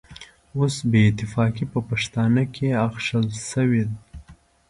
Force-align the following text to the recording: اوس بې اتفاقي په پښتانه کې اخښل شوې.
اوس 0.57 0.75
بې 0.89 1.01
اتفاقي 1.09 1.65
په 1.73 1.79
پښتانه 1.89 2.43
کې 2.53 2.67
اخښل 2.85 3.27
شوې. 3.49 3.85